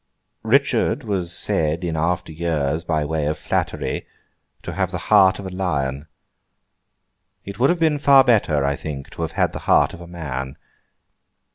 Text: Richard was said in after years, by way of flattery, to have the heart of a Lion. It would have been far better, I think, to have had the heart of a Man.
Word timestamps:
Richard 0.43 1.03
was 1.03 1.31
said 1.31 1.83
in 1.83 1.95
after 1.95 2.31
years, 2.31 2.83
by 2.83 3.05
way 3.05 3.27
of 3.27 3.37
flattery, 3.37 4.07
to 4.63 4.73
have 4.73 4.89
the 4.89 4.97
heart 5.13 5.37
of 5.37 5.45
a 5.45 5.51
Lion. 5.51 6.07
It 7.45 7.59
would 7.59 7.69
have 7.69 7.77
been 7.79 7.99
far 7.99 8.23
better, 8.23 8.65
I 8.65 8.75
think, 8.75 9.11
to 9.11 9.21
have 9.21 9.33
had 9.33 9.53
the 9.53 9.59
heart 9.69 9.93
of 9.93 10.01
a 10.01 10.07
Man. 10.07 10.57